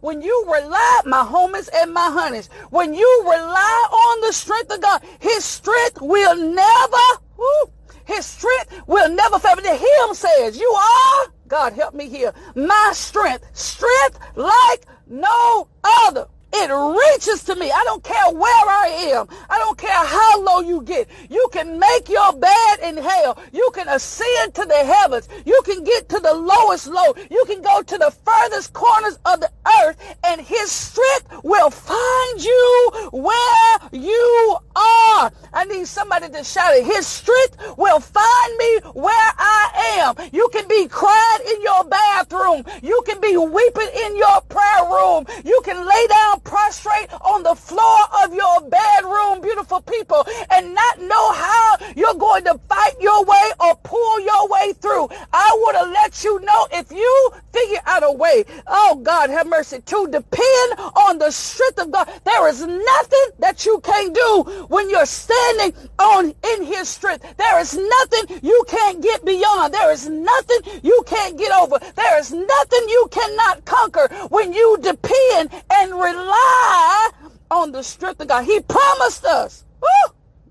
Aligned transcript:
when 0.00 0.22
you 0.22 0.44
rely, 0.46 1.00
my 1.04 1.22
homies 1.22 1.68
and 1.74 1.92
my 1.92 2.10
honeys, 2.10 2.48
when 2.70 2.94
you 2.94 3.22
rely 3.24 3.88
on 3.92 4.20
the 4.22 4.32
strength 4.32 4.72
of 4.72 4.80
God, 4.80 5.02
his 5.18 5.44
strength 5.44 6.00
will 6.00 6.36
never, 6.36 6.96
whoo, 7.36 7.72
his 8.04 8.26
strength 8.26 8.82
will 8.86 9.08
never 9.08 9.38
fail. 9.38 9.56
The 9.56 9.76
hymn 9.76 10.14
says, 10.14 10.58
you 10.58 10.70
are, 10.70 11.26
God 11.48 11.72
help 11.74 11.94
me 11.94 12.08
here, 12.08 12.32
my 12.54 12.90
strength, 12.94 13.44
strength 13.52 14.18
like 14.36 14.86
no 15.06 15.68
other. 15.84 16.26
It 16.52 16.70
reaches 16.70 17.44
to 17.44 17.54
me. 17.54 17.70
I 17.70 17.82
don't 17.84 18.02
care 18.02 18.30
where 18.30 18.66
I 18.68 19.12
am. 19.14 19.28
I 19.48 19.58
don't 19.58 19.78
care 19.78 20.04
how 20.04 20.40
low 20.42 20.60
you 20.60 20.82
get. 20.82 21.08
You 21.28 21.48
can 21.52 21.78
make 21.78 22.08
your 22.08 22.32
bed 22.32 22.80
in 22.82 22.96
hell. 22.96 23.38
You 23.52 23.70
can 23.72 23.88
ascend 23.88 24.54
to 24.54 24.64
the 24.64 24.84
heavens. 24.84 25.28
You 25.44 25.60
can 25.64 25.84
get 25.84 26.08
to 26.08 26.18
the 26.18 26.34
lowest 26.34 26.88
low. 26.88 27.14
You 27.30 27.44
can 27.46 27.62
go 27.62 27.82
to 27.82 27.98
the 27.98 28.10
furthest 28.24 28.72
corners 28.72 29.18
of 29.24 29.40
the 29.40 29.50
earth 29.80 30.16
and 30.24 30.40
his 30.40 30.70
strength 30.72 31.28
will 31.44 31.70
find 31.70 32.44
you 32.44 32.90
where 33.12 33.78
you 33.92 34.56
are. 34.74 35.32
I 35.60 35.64
need 35.64 35.86
somebody 35.86 36.26
to 36.30 36.42
shout 36.42 36.74
it. 36.74 36.86
His 36.86 37.06
strength 37.06 37.76
will 37.76 38.00
find 38.00 38.56
me 38.56 38.78
where 38.94 39.30
I 39.36 40.00
am. 40.00 40.30
You 40.32 40.48
can 40.54 40.66
be 40.66 40.88
crying 40.88 41.42
in 41.52 41.60
your 41.60 41.84
bathroom. 41.84 42.64
You 42.82 43.02
can 43.04 43.20
be 43.20 43.36
weeping 43.36 43.90
in 44.06 44.16
your 44.16 44.40
prayer 44.48 44.88
room. 44.88 45.26
You 45.44 45.60
can 45.62 45.86
lay 45.86 46.06
down 46.08 46.40
prostrate 46.40 47.12
on 47.20 47.42
the 47.42 47.54
floor 47.54 47.98
of 48.24 48.32
your 48.32 48.62
bedroom, 48.70 49.42
beautiful 49.42 49.82
people, 49.82 50.24
and 50.50 50.74
not 50.74 50.98
know 50.98 51.32
how 51.32 51.76
you're 51.94 52.14
going 52.14 52.44
to 52.44 52.58
fight 52.66 52.94
your 52.98 53.22
way 53.26 53.50
or 53.60 53.76
pull 53.84 54.20
your 54.20 54.48
way 54.48 54.72
through. 54.80 55.10
I 55.30 55.52
want 55.60 55.76
to 55.76 55.90
let 55.90 56.24
you 56.24 56.40
know 56.40 56.68
if 56.72 56.90
you 56.90 57.32
figure 57.52 57.80
out 57.84 58.02
a 58.02 58.12
way, 58.12 58.46
oh 58.66 58.98
God, 59.02 59.28
have 59.28 59.46
mercy, 59.46 59.82
to 59.82 60.06
depend 60.06 60.80
on 60.96 61.18
the 61.18 61.30
strength 61.30 61.80
of 61.80 61.90
God. 61.90 62.08
There 62.24 62.48
is 62.48 62.66
nothing 62.66 63.26
that 63.40 63.66
you 63.66 63.78
can 63.80 64.14
do 64.14 64.66
when 64.68 64.88
you're 64.88 65.04
standing 65.04 65.49
on 65.98 66.34
in 66.54 66.64
his 66.64 66.88
strength. 66.88 67.24
There 67.36 67.58
is 67.60 67.76
nothing 67.76 68.40
you 68.42 68.64
can't 68.68 69.02
get 69.02 69.24
beyond. 69.24 69.74
There 69.74 69.92
is 69.92 70.08
nothing 70.08 70.80
you 70.82 71.02
can't 71.06 71.38
get 71.38 71.52
over. 71.52 71.78
There 71.96 72.18
is 72.18 72.32
nothing 72.32 72.88
you 72.88 73.08
cannot 73.10 73.64
conquer 73.64 74.08
when 74.28 74.52
you 74.52 74.78
depend 74.80 75.50
and 75.72 75.92
rely 75.92 77.10
on 77.50 77.72
the 77.72 77.82
strength 77.82 78.20
of 78.20 78.28
God. 78.28 78.44
He 78.44 78.60
promised 78.60 79.24
us. 79.24 79.64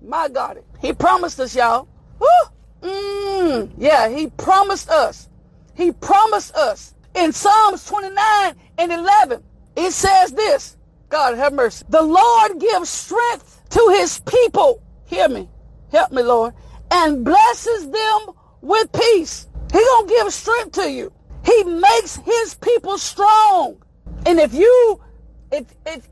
My 0.02 0.28
God. 0.28 0.62
He 0.80 0.92
promised 0.92 1.38
us, 1.40 1.54
y'all. 1.54 1.88
Mm, 2.82 3.70
yeah, 3.76 4.08
he 4.08 4.28
promised 4.28 4.88
us. 4.88 5.28
He 5.74 5.92
promised 5.92 6.54
us. 6.54 6.94
In 7.14 7.32
Psalms 7.32 7.84
29 7.86 8.54
and 8.78 8.92
11, 8.92 9.42
it 9.76 9.92
says 9.92 10.32
this. 10.32 10.76
God 11.08 11.36
have 11.36 11.52
mercy. 11.52 11.84
The 11.88 12.02
Lord 12.02 12.60
gives 12.60 12.88
strength 12.88 13.62
to 13.70 13.94
his 13.96 14.20
people. 14.20 14.80
Hear 15.10 15.28
me. 15.28 15.48
Help 15.90 16.12
me, 16.12 16.22
Lord. 16.22 16.54
And 16.92 17.24
blesses 17.24 17.90
them 17.90 18.34
with 18.60 18.92
peace. 18.92 19.48
He 19.72 19.78
gonna 19.78 20.06
give 20.06 20.32
strength 20.32 20.72
to 20.72 20.88
you. 20.88 21.12
He 21.44 21.64
makes 21.64 22.16
his 22.16 22.54
people 22.54 22.96
strong. 22.96 23.82
And 24.24 24.38
if 24.38 24.54
you 24.54 25.00
if 25.50 25.66
if 25.84 26.08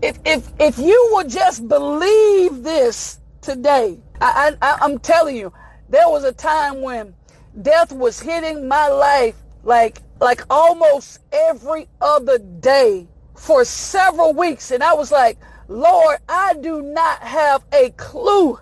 if 0.00 0.18
if 0.24 0.48
if 0.58 0.78
you 0.78 1.10
would 1.12 1.28
just 1.28 1.68
believe 1.68 2.62
this 2.62 3.20
today, 3.42 4.00
I, 4.22 4.56
I 4.62 4.78
I'm 4.80 4.98
telling 5.00 5.36
you, 5.36 5.52
there 5.90 6.08
was 6.08 6.24
a 6.24 6.32
time 6.32 6.80
when 6.80 7.14
death 7.60 7.92
was 7.92 8.20
hitting 8.20 8.66
my 8.66 8.88
life 8.88 9.36
like 9.64 10.00
like 10.20 10.42
almost 10.48 11.18
every 11.30 11.88
other 12.00 12.38
day 12.38 13.06
for 13.36 13.66
several 13.66 14.32
weeks, 14.32 14.70
and 14.70 14.82
I 14.82 14.94
was 14.94 15.12
like, 15.12 15.36
Lord, 15.68 16.18
I 16.28 16.54
do 16.54 16.82
not 16.82 17.20
have 17.20 17.64
a 17.72 17.90
clue 17.90 18.58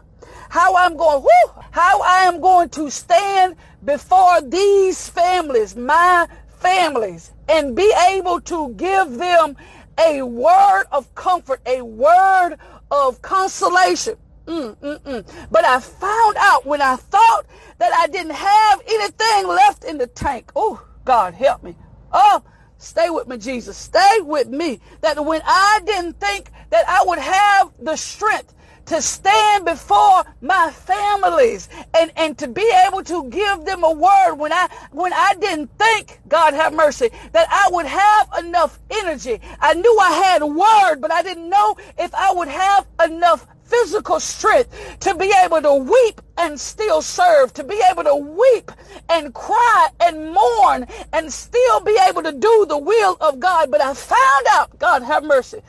how 0.49 0.77
I'm 0.77 0.97
going, 0.97 1.23
whoo, 1.23 1.63
how 1.71 2.03
I 2.03 2.25
am 2.25 2.41
going 2.41 2.69
to 2.71 2.91
stand 2.91 3.57
before 3.85 4.43
these 4.43 5.09
families, 5.09 5.75
my 5.75 6.29
families, 6.59 7.33
and 7.49 7.75
be 7.75 7.93
able 8.11 8.41
to 8.43 8.75
give 8.75 9.17
them 9.17 9.57
a 9.99 10.23
word 10.23 10.85
of 10.93 11.13
comfort, 11.15 11.61
a 11.67 11.83
word 11.83 12.57
of 12.91 13.21
consolation. 13.23 14.17
Mm, 14.47 14.77
mm, 14.77 15.01
mm. 15.01 15.49
But 15.51 15.65
I 15.65 15.81
found 15.81 16.37
out 16.39 16.67
when 16.67 16.83
I 16.83 16.97
thought 16.97 17.47
that 17.79 17.93
I 17.95 18.07
didn't 18.09 18.35
have 18.35 18.83
anything 18.87 19.49
left 19.49 19.85
in 19.85 19.99
the 19.99 20.07
tank. 20.07 20.53
Oh, 20.55 20.85
God, 21.05 21.35
help 21.35 21.63
me. 21.63 21.77
Oh, 22.13 22.43
stay 22.83 23.11
with 23.11 23.29
me, 23.29 23.39
Jesus. 23.39 23.77
Stay 23.77 24.21
with 24.21 24.49
me. 24.49 24.81
That 25.01 25.25
when 25.25 25.41
I 25.45 25.81
didn't 25.85 26.21
think 26.21 26.51
that 26.71 26.89
I 26.89 27.05
would 27.07 27.19
have 27.19 27.73
the 27.79 27.97
strength 27.97 28.55
to 28.87 29.01
stand 29.01 29.65
before 29.65 30.25
my 30.41 30.71
families 30.71 31.69
and, 31.95 32.13
and 32.17 32.37
to 32.39 32.49
be 32.49 32.69
able 32.87 33.03
to 33.05 33.29
give 33.31 33.65
them 33.65 33.85
a 33.85 33.93
word 33.93 34.35
when 34.35 34.53
I 34.53 34.69
when 34.91 35.13
I 35.13 35.35
didn't 35.41 35.71
think, 35.79 36.21
God 36.29 36.55
have 36.55 36.75
mercy, 36.75 37.11
that 37.33 37.47
I 37.51 37.69
would 37.73 37.87
have 37.87 38.29
enough 38.45 38.79
energy. 38.91 39.41
I 39.61 39.75
knew 39.75 39.99
I 40.01 40.11
had 40.13 40.43
a 40.43 40.47
word, 40.47 41.01
but 41.01 41.13
I 41.13 41.23
didn't 41.23 41.49
know 41.49 41.77
if 41.99 42.15
I 42.15 42.33
would 42.33 42.49
have 42.49 42.87
enough 43.05 43.47
physical 43.73 44.21
strength 44.21 44.99
to 45.01 45.15
be 45.15 45.33
able 45.43 45.63
to 45.63 45.75
weep 45.75 46.21
and 46.37 46.61
still 46.61 47.01
serve, 47.01 47.55
to 47.55 47.65
be 47.65 47.81
able 47.91 48.05
to 48.05 48.15
weep 48.15 48.71
and 49.09 49.33
cry 49.33 49.89
and 50.01 50.33
mourn 50.33 50.87
and 51.15 51.33
still 51.33 51.81
be 51.81 51.97
able 52.07 52.23
to 52.23 52.33
do 52.33 52.67
the 52.69 52.77
will 52.77 53.17
of 53.21 53.41
God. 53.41 53.71
But 53.71 53.81
I 53.81 53.95
found 53.95 54.47
out, 54.51 54.79
God 54.79 55.03
have 55.03 55.25
mercy, 55.25 55.63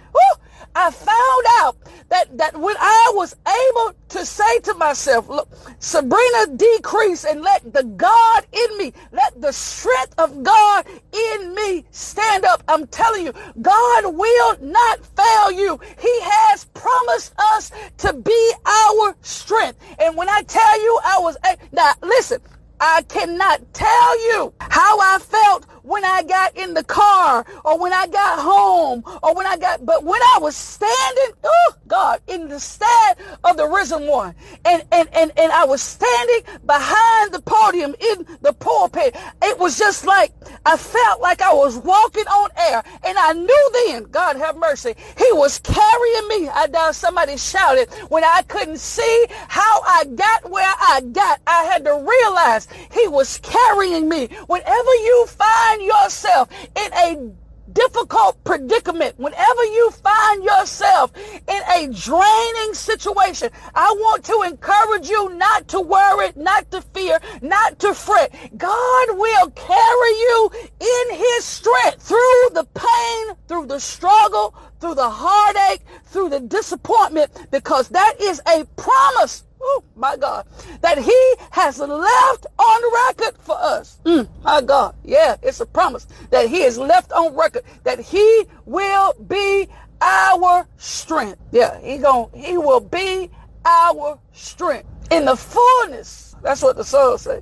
I 0.76 0.92
found 0.92 1.46
out 1.60 1.78
that, 2.10 2.38
that 2.38 2.60
when 2.60 2.76
I 2.80 3.12
was 3.16 3.36
able 3.48 3.96
to 4.10 4.26
say 4.26 4.60
to 4.60 4.74
myself, 4.76 5.30
look, 5.30 5.50
Sabrina, 5.80 6.48
decrease 6.56 7.26
and 7.26 7.42
let 7.42 7.74
the 7.74 7.84
God 7.84 8.46
in 8.52 8.78
me, 8.78 8.94
let 9.12 9.40
the 9.42 9.52
strength 9.52 10.14
of 10.18 10.44
God 10.44 10.86
in 11.12 11.56
me 11.56 11.86
stand 11.92 12.46
up. 12.46 12.64
I'm 12.68 12.88
telling 12.88 13.26
you, 13.26 13.34
God 13.62 14.16
will 14.16 14.58
not 14.62 15.06
fail 15.06 15.52
you. 15.52 15.80
He 16.00 16.20
has 16.22 16.66
promised 16.66 17.34
us 17.38 17.72
to 17.98 18.14
be 18.14 18.52
our 18.66 19.16
strength. 19.22 19.80
And 20.00 20.16
when 20.16 20.30
I 20.30 20.42
tell 20.44 20.82
you 20.82 21.00
I 21.04 21.20
was, 21.20 21.38
now 21.72 21.94
listen, 22.02 22.42
I 22.80 23.02
cannot 23.04 23.62
tell 23.74 24.28
you 24.28 24.54
how 24.60 25.00
I 25.00 25.20
felt 25.20 25.66
when 25.84 26.04
I 26.04 26.24
got 26.24 26.58
in 26.58 26.74
the 26.74 26.84
car 26.84 27.46
or 27.64 27.80
when 27.80 27.94
I 27.94 28.08
got 28.08 28.40
home 28.40 29.04
or 29.22 29.36
when 29.36 29.46
I 29.46 29.58
got, 29.58 29.86
but 29.86 30.04
when 30.04 30.22
I 30.34 30.40
was 30.42 30.56
standing, 30.56 31.36
oh 31.44 31.74
God, 31.88 32.22
in 32.28 32.48
the 32.48 32.60
stead 32.60 33.18
of 33.44 33.58
the 33.58 33.68
risen 33.68 34.08
one 34.08 34.34
and, 34.66 34.84
and, 34.92 35.10
and, 35.14 35.32
and 35.38 35.52
I 35.52 35.66
was 35.66 35.82
standing 35.82 36.42
behind 36.66 37.34
the 37.34 37.42
podium 37.42 37.96
in 38.00 38.26
the 38.42 38.54
pulpit, 38.54 39.16
it 39.44 39.60
was 39.60 39.78
just 39.78 40.06
like, 40.06 40.34
I 40.66 40.78
felt 40.78 41.22
like 41.22 41.42
I 41.42 41.54
was 41.54 41.78
walking 41.78 42.28
on 42.28 42.50
air 42.58 42.84
and 43.06 43.18
I 43.18 43.34
knew 43.34 43.72
then, 43.88 44.04
God 44.06 44.38
have 44.38 44.56
mercy, 44.56 44.96
he 45.18 45.32
was 45.34 45.60
carrying 45.60 46.28
me. 46.30 46.50
I 46.50 46.68
down 46.68 46.94
somebody 46.94 47.38
shouted 47.38 47.90
when 48.10 48.24
I 48.24 48.42
couldn't 48.48 48.80
see 48.80 49.26
how 49.30 49.82
I 49.86 50.06
got 50.16 50.50
where 50.50 50.74
I 50.80 51.02
got. 51.12 51.42
I 51.46 51.64
had 51.66 51.84
to 51.86 51.94
realize 51.94 52.68
he 52.92 53.08
was 53.08 53.40
carrying 53.40 54.08
me. 54.08 54.28
Whenever 54.48 54.94
you 54.96 55.26
find 55.28 55.73
find 55.74 55.86
yourself 55.86 56.50
in 56.76 56.94
a 56.94 57.32
difficult 57.72 58.44
predicament, 58.44 59.18
whenever 59.18 59.64
you 59.64 59.90
find 59.92 60.44
yourself 60.44 61.12
in 61.16 61.62
a 61.76 61.88
draining 61.88 62.74
situation, 62.74 63.50
I 63.74 63.92
want 63.98 64.24
to 64.26 64.44
encourage 64.46 65.10
you 65.10 65.34
not 65.36 65.68
to 65.70 65.82
worry, 65.82 66.32
not 66.36 66.70
to 66.72 66.82
fear, 66.82 67.18
not 67.42 67.80
to 67.80 67.94
fret. 67.94 68.32
God 68.58 69.08
will 69.18 69.50
carry 69.52 70.10
you 70.10 70.52
in 70.80 71.18
his 71.18 71.46
strength 71.46 72.04
through 72.04 72.50
the 72.54 72.68
pain, 72.76 73.36
through 73.48 73.68
the 73.68 73.80
struggle, 73.80 74.54
through 74.80 74.96
the 74.96 75.10
heartache, 75.10 75.82
through 76.06 76.30
the 76.30 76.42
disappointment, 76.42 77.32
because 77.50 77.88
that 77.90 78.16
is 78.20 78.42
a 78.48 78.66
promise 78.76 79.46
oh 79.64 79.84
my 79.96 80.18
God, 80.18 80.46
that 80.82 80.98
he 80.98 81.36
has 81.52 81.80
left 81.80 82.46
on 82.60 82.94
record 83.08 83.38
for 83.40 83.56
us. 83.58 84.00
Mm, 84.06 84.28
my 84.44 84.62
God, 84.62 84.96
yeah, 85.04 85.38
it's 85.42 85.60
a 85.60 85.66
promise 85.66 86.08
that 86.30 86.50
he 86.50 86.62
has 86.62 86.78
left 86.78 87.12
on 87.12 87.36
record 87.36 87.64
that 87.84 88.00
he 88.00 88.44
will 88.66 89.14
be 89.28 89.68
our 90.02 90.68
strength. 90.78 91.40
Yeah, 91.52 91.80
he 91.80 91.98
going 91.98 92.30
he 92.34 92.58
will 92.58 92.82
be 92.82 93.30
our 93.66 94.20
strength 94.34 94.88
in 95.12 95.26
the 95.26 95.36
fullness. 95.36 96.36
That's 96.42 96.62
what 96.62 96.76
the 96.76 96.84
song 96.84 97.18
say. 97.18 97.42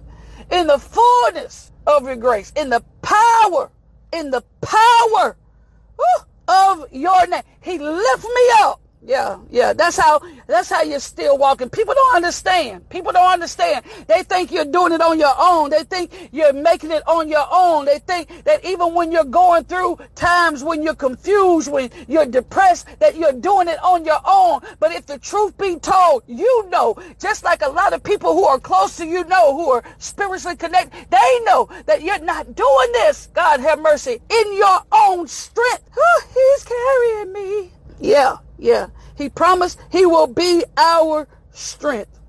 In 0.51 0.67
the 0.67 0.77
fullness 0.77 1.71
of 1.87 2.03
your 2.03 2.15
grace, 2.15 2.51
in 2.55 2.69
the 2.69 2.83
power, 3.01 3.71
in 4.13 4.29
the 4.29 4.43
power 4.61 5.35
whew, 5.95 6.25
of 6.47 6.91
your 6.91 7.25
name. 7.27 7.43
He 7.61 7.77
lift 7.79 8.23
me 8.23 8.49
up 8.59 8.79
Yeah, 9.03 9.39
yeah. 9.49 9.73
That's 9.73 9.97
how 9.97 10.21
that's 10.45 10.69
how 10.69 10.83
you're 10.83 10.99
still 10.99 11.37
walking. 11.37 11.69
People 11.69 11.95
don't 11.95 12.15
understand. 12.15 12.87
People 12.89 13.11
don't 13.11 13.33
understand. 13.33 13.83
They 14.07 14.21
think 14.21 14.51
you're 14.51 14.65
doing 14.65 14.93
it 14.93 15.01
on 15.01 15.19
your 15.19 15.33
own. 15.39 15.71
They 15.71 15.83
think 15.83 16.29
you're 16.31 16.53
making 16.53 16.91
it 16.91 17.01
on 17.07 17.27
your 17.27 17.47
own. 17.51 17.85
They 17.85 17.97
think 17.97 18.43
that 18.43 18.63
even 18.63 18.93
when 18.93 19.11
you're 19.11 19.23
going 19.23 19.63
through 19.63 19.97
times 20.13 20.63
when 20.63 20.83
you're 20.83 20.93
confused, 20.93 21.71
when 21.71 21.89
you're 22.07 22.27
depressed, 22.27 22.87
that 22.99 23.17
you're 23.17 23.33
doing 23.33 23.67
it 23.67 23.81
on 23.83 24.05
your 24.05 24.19
own. 24.23 24.61
But 24.79 24.91
if 24.91 25.07
the 25.07 25.17
truth 25.17 25.57
be 25.57 25.77
told, 25.77 26.21
you 26.27 26.69
know, 26.69 26.95
just 27.19 27.43
like 27.43 27.63
a 27.63 27.69
lot 27.69 27.93
of 27.93 28.03
people 28.03 28.33
who 28.33 28.45
are 28.45 28.59
close 28.59 28.97
to 28.97 29.05
you 29.05 29.23
know, 29.25 29.57
who 29.57 29.71
are 29.71 29.83
spiritually 29.97 30.57
connected, 30.57 31.07
they 31.09 31.39
know 31.45 31.67
that 31.87 32.03
you're 32.03 32.19
not 32.19 32.55
doing 32.55 32.91
this. 32.93 33.29
God 33.33 33.61
have 33.61 33.81
mercy 33.81 34.21
in 34.29 34.57
your 34.57 34.79
own 34.91 35.27
strength. 35.27 35.89
He's 36.33 36.63
carrying 36.63 37.33
me. 37.33 37.71
Yeah, 37.99 38.37
yeah. 38.61 38.87
He 39.15 39.27
promised 39.27 39.79
he 39.91 40.05
will 40.05 40.27
be 40.27 40.63
our 40.77 41.27
strength. 41.51 42.19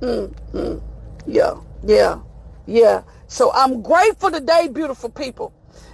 Mm, 0.00 0.34
mm. 0.52 0.82
Yeah, 1.26 1.54
yeah, 1.84 2.20
yeah. 2.66 3.02
So 3.26 3.52
I'm 3.52 3.82
grateful 3.82 4.30
today, 4.30 4.68
beautiful 4.68 5.10
people, 5.10 5.52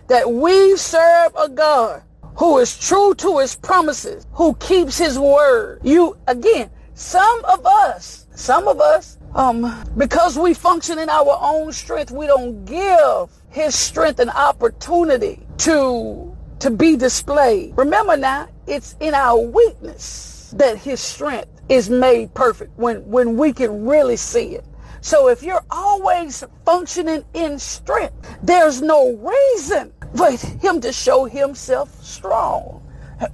that 0.08 0.30
we 0.30 0.76
serve 0.76 1.32
a 1.36 1.48
God 1.48 2.02
who 2.36 2.58
is 2.58 2.78
true 2.78 3.14
to 3.14 3.38
his 3.38 3.56
promises, 3.56 4.26
who 4.32 4.54
keeps 4.56 4.98
his 4.98 5.18
word. 5.18 5.80
You, 5.82 6.16
again, 6.26 6.70
some 6.94 7.44
of 7.46 7.66
us, 7.66 8.26
some 8.34 8.68
of 8.68 8.80
us, 8.80 9.18
um, 9.34 9.84
because 9.96 10.38
we 10.38 10.54
function 10.54 10.98
in 10.98 11.10
our 11.10 11.38
own 11.40 11.72
strength, 11.72 12.10
we 12.10 12.26
don't 12.26 12.64
give 12.64 13.30
his 13.50 13.74
strength 13.74 14.20
an 14.20 14.30
opportunity 14.30 15.46
to 15.58 16.36
to 16.58 16.70
be 16.70 16.96
displayed. 16.96 17.74
Remember 17.76 18.16
now, 18.16 18.48
it's 18.66 18.96
in 19.00 19.14
our 19.14 19.38
weakness 19.38 20.52
that 20.56 20.78
his 20.78 21.00
strength 21.00 21.48
is 21.68 21.90
made 21.90 22.32
perfect 22.34 22.76
when, 22.78 23.06
when 23.08 23.36
we 23.36 23.52
can 23.52 23.86
really 23.86 24.16
see 24.16 24.54
it. 24.54 24.64
So 25.00 25.28
if 25.28 25.42
you're 25.42 25.64
always 25.70 26.44
functioning 26.64 27.24
in 27.34 27.58
strength, 27.58 28.14
there's 28.42 28.82
no 28.82 29.12
reason 29.16 29.92
for 30.16 30.30
him 30.30 30.80
to 30.80 30.92
show 30.92 31.24
himself 31.24 32.02
strong. 32.02 32.82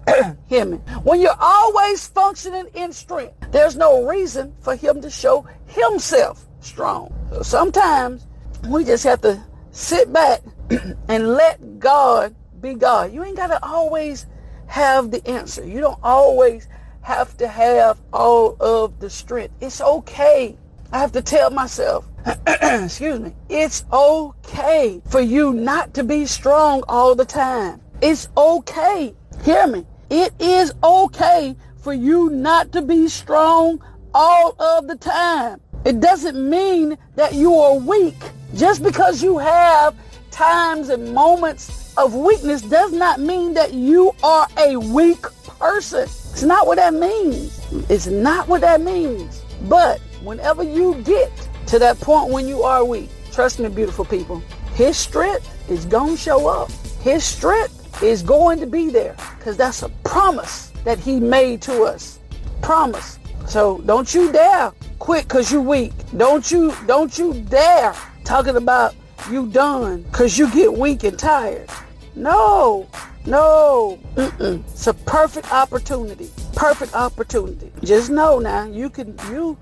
him. 0.48 0.74
When 1.02 1.20
you're 1.20 1.36
always 1.40 2.06
functioning 2.06 2.66
in 2.74 2.92
strength, 2.92 3.34
there's 3.50 3.76
no 3.76 4.06
reason 4.06 4.54
for 4.60 4.76
him 4.76 5.00
to 5.00 5.10
show 5.10 5.46
himself 5.66 6.46
strong. 6.60 7.12
So 7.32 7.42
sometimes 7.42 8.26
we 8.68 8.84
just 8.84 9.04
have 9.04 9.20
to 9.22 9.42
sit 9.70 10.12
back 10.12 10.42
and 11.08 11.34
let 11.34 11.78
God 11.78 12.34
be 12.60 12.74
God. 12.74 13.12
You 13.12 13.24
ain't 13.24 13.36
got 13.36 13.48
to 13.48 13.64
always 13.64 14.26
have 14.72 15.10
the 15.10 15.26
answer. 15.28 15.66
You 15.66 15.80
don't 15.80 15.98
always 16.02 16.66
have 17.02 17.36
to 17.36 17.46
have 17.46 18.00
all 18.10 18.56
of 18.58 18.98
the 19.00 19.10
strength. 19.10 19.52
It's 19.60 19.82
okay. 19.82 20.56
I 20.90 20.98
have 20.98 21.12
to 21.12 21.20
tell 21.20 21.50
myself, 21.50 22.06
excuse 22.46 23.20
me, 23.20 23.34
it's 23.50 23.84
okay 23.92 25.02
for 25.10 25.20
you 25.20 25.52
not 25.52 25.92
to 25.94 26.04
be 26.04 26.24
strong 26.24 26.84
all 26.88 27.14
the 27.14 27.26
time. 27.26 27.82
It's 28.00 28.28
okay. 28.34 29.14
Hear 29.44 29.66
me. 29.66 29.84
It 30.08 30.32
is 30.40 30.72
okay 30.82 31.54
for 31.76 31.92
you 31.92 32.30
not 32.30 32.72
to 32.72 32.80
be 32.80 33.08
strong 33.08 33.82
all 34.14 34.56
of 34.58 34.88
the 34.88 34.96
time. 34.96 35.60
It 35.84 36.00
doesn't 36.00 36.48
mean 36.48 36.96
that 37.16 37.34
you 37.34 37.56
are 37.56 37.74
weak. 37.74 38.22
Just 38.54 38.82
because 38.82 39.22
you 39.22 39.36
have 39.36 39.94
times 40.30 40.88
and 40.88 41.12
moments 41.12 41.81
of 41.96 42.14
weakness 42.14 42.62
does 42.62 42.92
not 42.92 43.20
mean 43.20 43.54
that 43.54 43.74
you 43.74 44.14
are 44.22 44.46
a 44.58 44.76
weak 44.76 45.22
person. 45.58 46.02
It's 46.02 46.42
not 46.42 46.66
what 46.66 46.76
that 46.76 46.94
means. 46.94 47.60
It's 47.90 48.06
not 48.06 48.48
what 48.48 48.62
that 48.62 48.80
means. 48.80 49.42
But 49.68 50.00
whenever 50.22 50.62
you 50.62 50.94
get 51.02 51.30
to 51.66 51.78
that 51.78 52.00
point 52.00 52.32
when 52.32 52.48
you 52.48 52.62
are 52.62 52.84
weak, 52.84 53.10
trust 53.30 53.60
me, 53.60 53.68
beautiful 53.68 54.04
people, 54.04 54.42
his 54.74 54.96
strength 54.96 55.70
is 55.70 55.84
going 55.84 56.16
to 56.16 56.20
show 56.20 56.48
up. 56.48 56.70
His 57.02 57.24
strength 57.24 58.02
is 58.02 58.22
going 58.22 58.58
to 58.60 58.66
be 58.66 58.88
there 58.88 59.16
because 59.38 59.56
that's 59.56 59.82
a 59.82 59.88
promise 60.04 60.72
that 60.84 60.98
he 60.98 61.20
made 61.20 61.60
to 61.62 61.82
us. 61.82 62.18
Promise. 62.62 63.18
So 63.46 63.78
don't 63.84 64.12
you 64.14 64.32
dare 64.32 64.72
quit 64.98 65.24
because 65.24 65.52
you're 65.52 65.60
weak. 65.60 65.92
Don't 66.16 66.50
you, 66.50 66.74
don't 66.86 67.16
you 67.18 67.34
dare 67.34 67.94
talking 68.24 68.56
about 68.56 68.94
you 69.30 69.46
done 69.48 70.02
because 70.02 70.38
you 70.38 70.50
get 70.52 70.72
weak 70.72 71.04
and 71.04 71.18
tired. 71.18 71.68
No, 72.14 72.88
no. 73.26 73.98
Mm-mm. 74.14 74.62
It's 74.70 74.86
a 74.86 74.94
perfect 74.94 75.52
opportunity. 75.52 76.30
Perfect 76.54 76.94
opportunity. 76.94 77.72
Just 77.82 78.10
know 78.10 78.38
now 78.38 78.64
you 78.64 78.90
can 78.90 79.16
you 79.30 79.56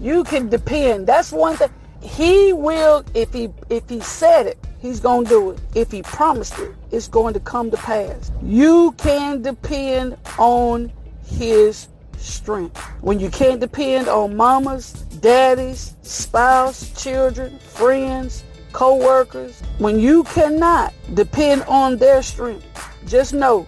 you 0.00 0.24
can 0.24 0.48
depend. 0.48 1.06
That's 1.06 1.32
one 1.32 1.56
thing. 1.56 1.70
He 2.00 2.52
will 2.52 3.04
if 3.14 3.32
he 3.32 3.50
if 3.70 3.88
he 3.88 4.00
said 4.00 4.46
it, 4.46 4.58
he's 4.80 5.00
gonna 5.00 5.28
do 5.28 5.50
it. 5.52 5.60
If 5.74 5.90
he 5.90 6.02
promised 6.02 6.58
it, 6.58 6.72
it's 6.90 7.08
going 7.08 7.34
to 7.34 7.40
come 7.40 7.70
to 7.70 7.76
pass. 7.76 8.30
You 8.42 8.92
can 8.98 9.42
depend 9.42 10.16
on 10.38 10.92
his 11.26 11.88
strength. 12.18 12.78
When 13.00 13.20
you 13.20 13.30
can't 13.30 13.60
depend 13.60 14.08
on 14.08 14.36
mamas, 14.36 14.92
daddies, 15.20 15.94
spouse, 16.02 16.90
children, 17.02 17.58
friends, 17.58 18.44
co-workers, 18.74 19.62
when 19.78 19.98
you 19.98 20.24
cannot 20.24 20.92
depend 21.14 21.62
on 21.62 21.96
their 21.96 22.22
strength, 22.22 22.66
just 23.06 23.32
know 23.32 23.66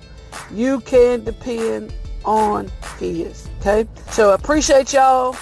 you 0.53 0.81
can 0.81 1.25
depend 1.25 1.95
on 2.25 2.71
his. 2.99 3.49
Okay? 3.61 3.89
So 4.11 4.35
appreciate 4.35 4.93
y'all 4.93 5.35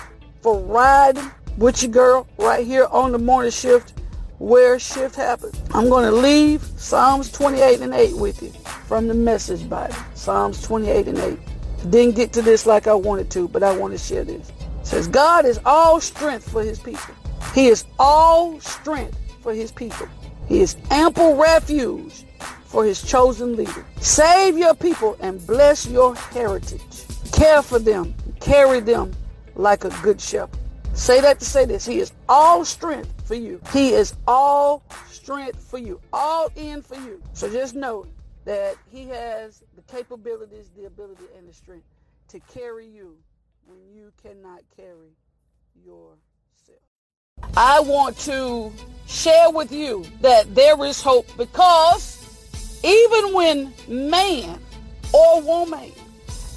for 0.42 0.60
riding 0.60 1.30
with 1.56 1.82
your 1.82 1.90
girl 1.90 2.28
right 2.38 2.64
here 2.64 2.86
on 2.90 3.10
the 3.10 3.18
morning 3.18 3.50
shift 3.50 3.94
where 4.38 4.78
shift 4.78 5.16
happens. 5.16 5.60
I'm 5.72 5.88
going 5.88 6.04
to 6.04 6.12
leave 6.12 6.62
Psalms 6.76 7.32
28 7.32 7.80
and 7.80 7.94
8 7.94 8.16
with 8.16 8.42
you 8.42 8.50
from 8.86 9.08
the 9.08 9.14
message 9.14 9.68
Bible. 9.68 9.96
Psalms 10.14 10.60
28 10.62 11.08
and 11.08 11.18
8. 11.18 11.38
Didn't 11.90 12.16
get 12.16 12.32
to 12.34 12.42
this 12.42 12.66
like 12.66 12.86
I 12.86 12.94
wanted 12.94 13.30
to, 13.30 13.48
but 13.48 13.62
I 13.62 13.74
want 13.74 13.92
to 13.92 13.98
share 13.98 14.24
this. 14.24 14.50
It 14.50 14.86
says 14.86 15.08
God 15.08 15.46
is 15.46 15.58
all 15.64 16.00
strength 16.00 16.50
for 16.50 16.62
his 16.62 16.78
people. 16.78 17.14
He 17.54 17.68
is 17.68 17.86
all 17.98 18.60
strength 18.60 19.18
for 19.44 19.52
his 19.52 19.70
people. 19.70 20.08
He 20.48 20.60
is 20.60 20.74
ample 20.90 21.36
refuge 21.36 22.24
for 22.64 22.82
his 22.84 23.02
chosen 23.02 23.54
leader. 23.56 23.84
Save 24.00 24.56
your 24.56 24.74
people 24.74 25.16
and 25.20 25.46
bless 25.46 25.86
your 25.86 26.16
heritage. 26.16 27.04
Care 27.32 27.62
for 27.62 27.78
them, 27.78 28.14
carry 28.40 28.80
them 28.80 29.12
like 29.54 29.84
a 29.84 29.90
good 30.02 30.18
shepherd. 30.20 30.58
Say 30.94 31.20
that 31.20 31.40
to 31.40 31.44
say 31.44 31.66
this. 31.66 31.84
He 31.84 31.98
is 31.98 32.12
all 32.26 32.64
strength 32.64 33.12
for 33.26 33.34
you. 33.34 33.60
He 33.70 33.90
is 33.90 34.14
all 34.26 34.82
strength 35.10 35.62
for 35.62 35.78
you, 35.78 36.00
all 36.12 36.50
in 36.56 36.80
for 36.80 36.96
you. 36.96 37.22
So 37.34 37.50
just 37.52 37.74
know 37.74 38.06
that 38.46 38.76
he 38.90 39.06
has 39.08 39.62
the 39.76 39.82
capabilities, 39.82 40.70
the 40.74 40.86
ability, 40.86 41.24
and 41.36 41.46
the 41.46 41.52
strength 41.52 41.86
to 42.28 42.40
carry 42.40 42.86
you 42.86 43.16
when 43.66 43.78
you 43.92 44.10
cannot 44.22 44.62
carry 44.74 45.12
yourself. 45.84 46.80
I 47.56 47.80
want 47.80 48.16
to 48.20 48.72
share 49.14 49.50
with 49.50 49.70
you 49.72 50.04
that 50.20 50.54
there 50.54 50.82
is 50.84 51.00
hope 51.00 51.26
because 51.36 52.20
even 52.82 53.32
when 53.32 53.72
man 53.88 54.60
or 55.12 55.40
woman 55.40 55.92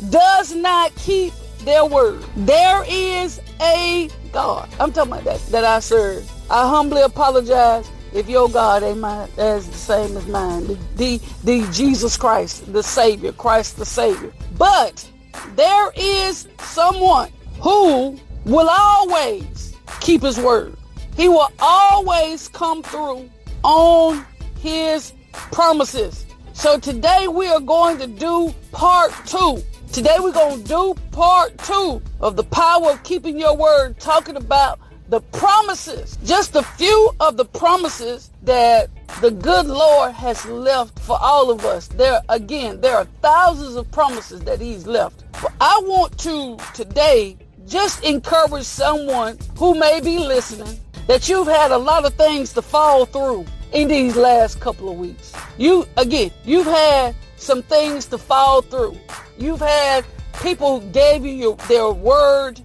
does 0.09 0.53
not 0.55 0.93
keep 0.95 1.33
their 1.59 1.85
word, 1.85 2.23
there 2.35 2.83
is 2.87 3.39
a 3.61 4.09
God. 4.31 4.69
I'm 4.79 4.91
talking 4.91 5.13
about 5.13 5.23
that 5.25 5.39
that 5.47 5.63
I 5.63 5.79
serve. 5.79 6.29
I 6.49 6.67
humbly 6.67 7.01
apologize 7.01 7.89
if 8.13 8.29
your 8.29 8.49
God 8.49 8.83
ain't 8.83 8.99
mine 8.99 9.29
as 9.37 9.67
the 9.67 9.77
same 9.77 10.15
as 10.17 10.25
mine. 10.27 10.67
The, 10.67 10.77
the, 10.95 11.21
the 11.43 11.71
Jesus 11.71 12.17
Christ, 12.17 12.71
the 12.71 12.83
Savior, 12.83 13.31
Christ 13.33 13.77
the 13.77 13.85
Savior. 13.85 14.31
But 14.57 15.09
there 15.55 15.91
is 15.95 16.47
someone 16.59 17.31
who 17.59 18.17
will 18.45 18.69
always 18.69 19.75
keep 19.99 20.21
his 20.21 20.39
word. 20.39 20.76
He 21.17 21.27
will 21.27 21.51
always 21.59 22.47
come 22.47 22.83
through 22.83 23.27
on 23.63 24.23
his 24.59 25.13
promises. 25.51 26.27
So 26.53 26.79
today 26.79 27.27
we 27.27 27.47
are 27.47 27.59
going 27.59 27.97
to 27.97 28.05
do 28.05 28.53
part 28.71 29.11
two. 29.25 29.63
Today 29.91 30.17
we're 30.19 30.31
going 30.31 30.61
to 30.61 30.67
do 30.67 30.95
part 31.11 31.57
two 31.57 32.03
of 32.21 32.35
the 32.35 32.43
power 32.43 32.91
of 32.91 33.03
keeping 33.03 33.39
your 33.39 33.57
word, 33.57 33.99
talking 33.99 34.35
about 34.35 34.79
the 35.09 35.21
promises, 35.21 36.19
just 36.23 36.55
a 36.55 36.61
few 36.61 37.09
of 37.19 37.35
the 37.35 37.45
promises 37.45 38.29
that 38.43 38.91
the 39.19 39.31
good 39.31 39.65
Lord 39.65 40.11
has 40.11 40.45
left 40.45 40.99
for 40.99 41.17
all 41.19 41.49
of 41.49 41.65
us. 41.65 41.87
There, 41.87 42.21
again, 42.29 42.79
there 42.79 42.95
are 42.95 43.05
thousands 43.23 43.75
of 43.75 43.89
promises 43.91 44.41
that 44.41 44.61
he's 44.61 44.85
left. 44.85 45.23
But 45.41 45.51
I 45.59 45.81
want 45.83 46.15
to 46.19 46.57
today 46.75 47.37
just 47.65 48.03
encourage 48.03 48.65
someone 48.65 49.39
who 49.57 49.73
may 49.73 49.99
be 49.99 50.19
listening 50.19 50.79
that 51.07 51.29
you've 51.29 51.47
had 51.47 51.71
a 51.71 51.77
lot 51.77 52.05
of 52.05 52.13
things 52.13 52.53
to 52.53 52.61
fall 52.61 53.05
through 53.05 53.45
in 53.73 53.87
these 53.87 54.15
last 54.15 54.59
couple 54.59 54.89
of 54.89 54.97
weeks. 54.97 55.33
You, 55.57 55.87
again, 55.97 56.31
you've 56.45 56.67
had 56.67 57.15
some 57.37 57.61
things 57.61 58.05
to 58.07 58.17
fall 58.17 58.61
through. 58.61 58.97
You've 59.37 59.61
had 59.61 60.05
people 60.41 60.79
who 60.79 60.89
gave 60.91 61.25
you 61.25 61.31
your, 61.31 61.55
their 61.67 61.89
word 61.89 62.61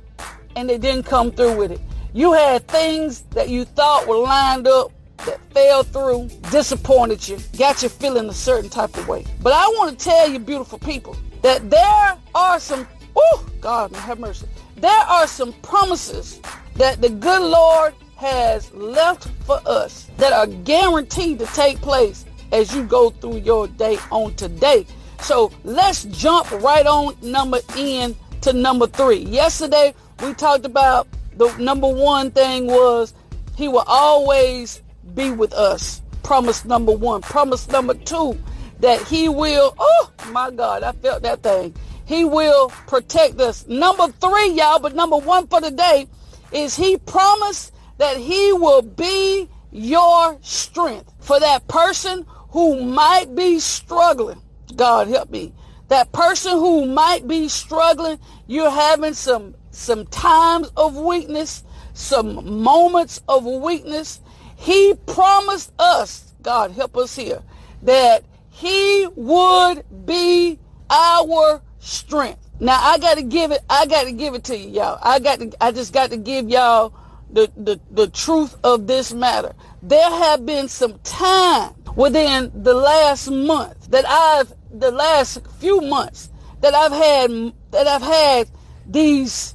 and 0.56 0.68
they 0.68 0.78
didn't 0.78 1.04
come 1.04 1.30
through 1.30 1.56
with 1.56 1.72
it. 1.72 1.80
You 2.12 2.32
had 2.32 2.66
things 2.68 3.22
that 3.30 3.48
you 3.48 3.64
thought 3.64 4.06
were 4.06 4.18
lined 4.18 4.66
up 4.66 4.92
that 5.18 5.40
fell 5.52 5.82
through, 5.82 6.28
disappointed 6.50 7.26
you, 7.26 7.38
got 7.56 7.82
you 7.82 7.88
feeling 7.88 8.28
a 8.28 8.34
certain 8.34 8.68
type 8.68 8.96
of 8.96 9.08
way. 9.08 9.24
But 9.40 9.52
I 9.52 9.66
want 9.68 9.96
to 9.98 10.04
tell 10.04 10.28
you, 10.28 10.38
beautiful 10.38 10.78
people, 10.78 11.16
that 11.42 11.70
there 11.70 12.18
are 12.34 12.60
some, 12.60 12.86
oh, 13.16 13.46
God, 13.60 13.92
have 13.92 14.18
mercy. 14.18 14.46
There 14.76 14.90
are 14.90 15.26
some 15.26 15.52
promises 15.54 16.40
that 16.74 17.00
the 17.00 17.08
good 17.08 17.40
Lord 17.40 17.94
has 18.22 18.72
left 18.72 19.26
for 19.44 19.60
us 19.66 20.08
that 20.16 20.32
are 20.32 20.46
guaranteed 20.46 21.40
to 21.40 21.46
take 21.46 21.76
place 21.80 22.24
as 22.52 22.72
you 22.72 22.84
go 22.84 23.10
through 23.10 23.38
your 23.38 23.66
day 23.66 23.98
on 24.12 24.32
today. 24.36 24.86
So 25.20 25.50
let's 25.64 26.04
jump 26.04 26.48
right 26.62 26.86
on 26.86 27.16
number 27.20 27.58
in 27.76 28.14
to 28.42 28.52
number 28.52 28.86
three. 28.86 29.24
Yesterday 29.24 29.92
we 30.22 30.34
talked 30.34 30.64
about 30.64 31.08
the 31.36 31.52
number 31.56 31.88
one 31.88 32.30
thing 32.30 32.68
was 32.68 33.12
he 33.56 33.66
will 33.66 33.84
always 33.88 34.82
be 35.16 35.32
with 35.32 35.52
us. 35.52 36.00
Promise 36.22 36.64
number 36.64 36.92
one. 36.92 37.22
Promise 37.22 37.68
number 37.70 37.94
two 37.94 38.38
that 38.78 39.02
he 39.02 39.28
will, 39.28 39.74
oh 39.80 40.10
my 40.30 40.52
God, 40.52 40.84
I 40.84 40.92
felt 40.92 41.22
that 41.22 41.42
thing. 41.42 41.74
He 42.04 42.24
will 42.24 42.68
protect 42.86 43.40
us. 43.40 43.66
Number 43.66 44.06
three, 44.20 44.52
y'all, 44.52 44.78
but 44.78 44.94
number 44.94 45.16
one 45.16 45.48
for 45.48 45.60
today 45.60 46.06
is 46.52 46.76
he 46.76 46.98
promised 46.98 47.72
that 48.02 48.16
he 48.16 48.52
will 48.52 48.82
be 48.82 49.48
your 49.70 50.36
strength 50.40 51.12
for 51.20 51.38
that 51.38 51.68
person 51.68 52.26
who 52.48 52.82
might 52.82 53.32
be 53.36 53.60
struggling. 53.60 54.42
God 54.74 55.06
help 55.06 55.30
me. 55.30 55.54
That 55.86 56.10
person 56.10 56.50
who 56.50 56.84
might 56.86 57.28
be 57.28 57.48
struggling, 57.48 58.18
you're 58.48 58.72
having 58.72 59.14
some 59.14 59.54
some 59.70 60.04
times 60.06 60.72
of 60.76 60.96
weakness, 60.96 61.62
some 61.94 62.60
moments 62.64 63.22
of 63.28 63.44
weakness. 63.44 64.20
He 64.56 64.94
promised 65.06 65.72
us, 65.78 66.34
God 66.42 66.72
help 66.72 66.96
us 66.96 67.14
here, 67.14 67.40
that 67.82 68.24
he 68.50 69.06
would 69.14 69.84
be 70.06 70.58
our 70.90 71.62
strength. 71.78 72.40
Now 72.58 72.80
I 72.82 72.98
got 72.98 73.14
to 73.14 73.22
give 73.22 73.52
it. 73.52 73.60
I 73.70 73.86
got 73.86 74.06
to 74.06 74.12
give 74.12 74.34
it 74.34 74.42
to 74.44 74.58
you, 74.58 74.70
y'all. 74.70 74.98
I 75.00 75.20
got 75.20 75.38
to. 75.38 75.52
I 75.60 75.70
just 75.70 75.92
got 75.92 76.10
to 76.10 76.16
give 76.16 76.50
y'all 76.50 76.94
the, 77.32 77.50
the 77.56 77.80
the 77.90 78.08
truth 78.08 78.56
of 78.62 78.86
this 78.86 79.12
matter. 79.12 79.54
There 79.82 80.10
have 80.10 80.46
been 80.46 80.68
some 80.68 80.98
time 81.00 81.74
within 81.96 82.52
the 82.54 82.74
last 82.74 83.30
month 83.30 83.90
that 83.90 84.04
I've 84.06 84.52
the 84.72 84.90
last 84.90 85.46
few 85.58 85.80
months 85.80 86.30
that 86.60 86.74
I've 86.74 86.92
had 86.92 87.52
that 87.70 87.86
I've 87.86 88.02
had 88.02 88.50
these 88.86 89.54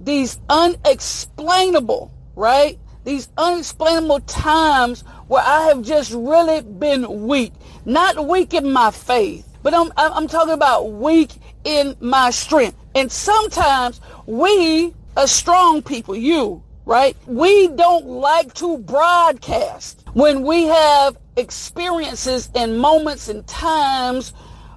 these 0.00 0.40
unexplainable, 0.48 2.12
right? 2.34 2.78
These 3.04 3.28
unexplainable 3.36 4.20
times 4.20 5.02
where 5.28 5.42
I 5.44 5.62
have 5.62 5.82
just 5.82 6.12
really 6.12 6.62
been 6.62 7.26
weak. 7.26 7.52
Not 7.84 8.26
weak 8.26 8.54
in 8.54 8.72
my 8.72 8.90
faith, 8.90 9.46
but 9.62 9.74
I'm 9.74 9.92
I'm 9.96 10.28
talking 10.28 10.54
about 10.54 10.92
weak 10.92 11.32
in 11.64 11.96
my 12.00 12.30
strength. 12.30 12.76
And 12.94 13.10
sometimes 13.10 14.00
we, 14.26 14.94
as 15.16 15.30
strong 15.30 15.82
people, 15.82 16.14
you, 16.14 16.62
right? 16.84 17.16
We 17.26 17.68
don't 17.68 18.06
like 18.06 18.54
to 18.54 18.78
broadcast 18.78 20.04
when 20.12 20.42
we 20.42 20.64
have 20.64 21.16
experiences 21.36 22.50
and 22.54 22.78
moments 22.78 23.28
and 23.28 23.46
times 23.46 24.32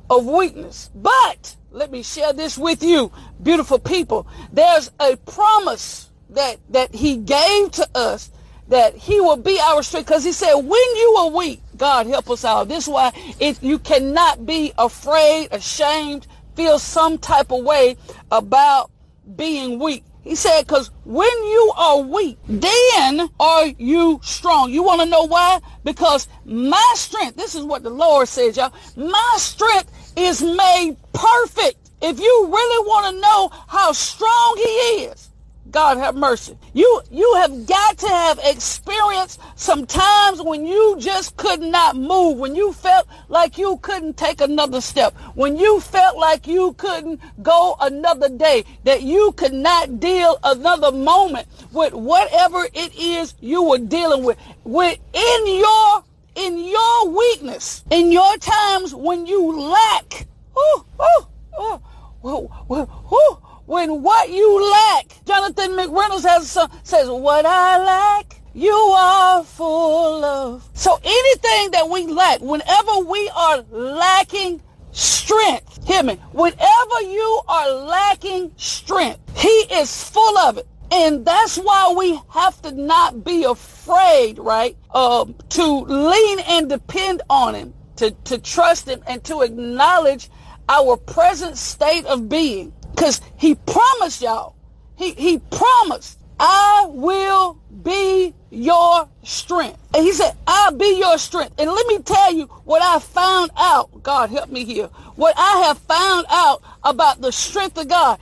of 0.10 0.26
weakness. 0.26 0.90
But 0.94 1.56
let 1.72 1.92
me 1.92 2.04
share 2.04 2.34
this 2.34 2.58
with 2.58 2.84
you, 2.84 3.12
beautiful 3.42 3.80
people. 3.80 4.28
There's 4.52 4.92
a 5.00 5.18
promise 5.18 6.10
that, 6.30 6.58
that 6.70 6.94
he 6.94 7.18
gave 7.18 7.72
to 7.72 7.88
us 7.96 8.32
that 8.68 8.96
he 8.96 9.22
will 9.22 9.38
be 9.38 9.60
our 9.60 9.84
strength 9.84 10.08
because 10.08 10.24
he 10.24 10.32
said 10.32 10.56
when 10.56 10.96
you 10.96 11.16
are 11.20 11.30
weak 11.30 11.62
god 11.78 12.08
help 12.08 12.30
us 12.32 12.44
all 12.44 12.66
this 12.66 12.88
is 12.88 12.90
why 12.90 13.12
if 13.40 13.62
you 13.62 13.78
cannot 13.78 14.44
be 14.46 14.74
afraid 14.78 15.48
ashamed 15.52 16.26
feel 16.56 16.80
some 16.80 17.18
type 17.18 17.52
of 17.52 17.64
way 17.64 17.96
about 18.32 18.90
being 19.36 19.78
weak 19.78 20.04
he 20.26 20.34
said, 20.34 20.64
because 20.64 20.90
when 21.06 21.30
you 21.30 21.72
are 21.78 22.00
weak, 22.02 22.40
then 22.48 23.30
are 23.40 23.68
you 23.78 24.20
strong. 24.24 24.72
You 24.72 24.82
want 24.82 25.02
to 25.02 25.08
know 25.08 25.28
why? 25.28 25.60
Because 25.84 26.28
my 26.46 26.94
strength, 26.96 27.38
this 27.38 27.54
is 27.54 27.64
what 27.64 27.84
the 27.84 27.92
Lord 27.92 28.28
says, 28.28 28.58
y'all. 28.58 28.74
My 28.98 29.34
strength 29.38 30.14
is 30.18 30.42
made 30.42 30.98
perfect. 31.14 31.92
If 32.02 32.20
you 32.20 32.48
really 32.48 32.88
want 32.88 33.16
to 33.16 33.22
know 33.22 33.50
how 33.68 33.92
strong 33.92 34.56
he 34.58 34.72
is, 35.06 35.30
God 35.76 35.98
have 35.98 36.16
mercy. 36.16 36.58
You 36.74 37.02
you 37.12 37.34
have 37.36 37.66
got 37.66 37.98
to 37.98 38.08
have 38.08 38.40
experienced 38.46 39.42
some 39.56 39.86
times 39.86 40.42
when 40.42 40.66
you 40.66 40.96
just 41.00 41.36
could 41.36 41.60
not 41.60 41.98
move, 41.98 42.38
when 42.38 42.56
you 42.56 42.72
felt 42.72 43.06
like 43.28 43.58
you 43.58 43.76
couldn't 43.82 44.16
take 44.16 44.40
another 44.40 44.80
step, 44.80 45.14
when 45.34 45.58
you 45.58 45.82
felt 45.82 46.18
like 46.18 46.48
you 46.48 46.72
couldn't 46.78 47.20
go 47.44 47.76
another 47.82 48.30
day, 48.30 48.64
that 48.86 49.02
you 49.02 49.34
could 49.34 49.52
not 49.52 50.00
deal 50.00 50.40
another 50.46 50.94
moment 50.94 51.46
with 51.74 51.92
whatever 51.92 52.66
it 52.74 52.96
is 52.96 53.34
you 53.42 53.62
were 53.62 53.78
dealing 53.78 54.24
with. 54.24 54.38
Within 54.64 55.42
your 55.46 56.04
in 56.36 56.58
your 56.58 57.10
weakness, 57.10 57.84
in 57.92 58.14
your 58.14 58.38
times 58.38 58.96
when 58.96 59.26
you 59.26 59.60
lack, 59.60 60.26
ooh, 60.58 60.86
ooh, 61.02 61.28
ooh, 61.60 61.82
ooh, 62.24 62.50
ooh, 62.72 62.90
ooh 63.12 63.45
when 63.66 64.02
what 64.02 64.30
you 64.30 64.72
lack, 64.72 65.08
Jonathan 65.26 65.72
McReynolds 65.72 66.24
has 66.24 66.50
song, 66.50 66.70
says, 66.84 67.10
what 67.10 67.46
I 67.46 67.78
lack, 67.84 68.42
you 68.54 68.72
are 68.72 69.44
full 69.44 70.24
of. 70.24 70.70
So 70.74 71.00
anything 71.04 71.72
that 71.72 71.90
we 71.90 72.08
lack, 72.08 72.42
whenever 72.42 73.00
we 73.00 73.30
are 73.36 73.64
lacking 73.72 74.62
strength, 74.92 75.86
hear 75.86 76.04
me, 76.04 76.16
whenever 76.32 77.02
you 77.02 77.42
are 77.48 77.72
lacking 77.72 78.52
strength, 78.56 79.20
he 79.38 79.48
is 79.48 80.04
full 80.10 80.38
of 80.38 80.58
it. 80.58 80.68
And 80.92 81.26
that's 81.26 81.58
why 81.58 81.94
we 81.98 82.20
have 82.30 82.62
to 82.62 82.72
not 82.72 83.26
be 83.26 83.44
afraid, 83.44 84.38
right, 84.38 84.78
uh, 84.92 85.26
to 85.50 85.64
lean 85.64 86.40
and 86.42 86.70
depend 86.70 87.24
on 87.30 87.56
him, 87.56 87.74
to, 87.98 88.12
to 88.12 88.38
trust 88.38 88.88
him, 88.88 89.02
and 89.08 89.24
to 89.26 89.42
acknowledge 89.42 90.30
our 90.70 90.96
present 90.96 91.58
state 91.58 92.06
of 92.06 92.30
being. 92.30 92.72
Because 92.96 93.20
he 93.36 93.56
promised 93.56 94.22
y'all. 94.22 94.56
He, 94.96 95.12
he 95.12 95.40
promised, 95.40 96.18
I 96.40 96.86
will 96.88 97.60
be 97.84 98.34
your 98.50 99.10
strength. 99.24 99.78
And 99.94 100.04
he 100.04 100.14
said, 100.14 100.32
I'll 100.48 100.72
be 100.72 100.98
your 100.98 101.18
strength. 101.18 101.56
And 101.60 101.70
let 101.70 101.88
me 101.88 102.00
tell 102.00 102.34
you 102.34 102.46
what 102.64 102.82
I 102.82 103.00
found 103.00 103.52
out. 103.58 104.02
God 104.02 104.30
help 104.30 104.50
me 104.50 104.64
here. 104.64 104.88
What 105.16 105.34
I 105.38 105.66
have 105.68 105.78
found 105.80 106.26
out 106.30 106.64
about 106.84 107.22
the 107.22 107.32
strength 107.32 107.78
of 107.78 107.90
God. 107.90 108.18